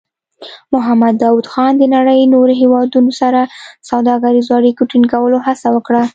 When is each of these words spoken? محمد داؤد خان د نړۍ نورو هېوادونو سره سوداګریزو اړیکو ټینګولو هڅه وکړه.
محمد 0.73 1.15
داؤد 1.21 1.45
خان 1.51 1.73
د 1.77 1.83
نړۍ 1.95 2.21
نورو 2.33 2.53
هېوادونو 2.61 3.11
سره 3.21 3.39
سوداګریزو 3.89 4.51
اړیکو 4.59 4.83
ټینګولو 4.91 5.37
هڅه 5.47 5.67
وکړه. 5.75 6.03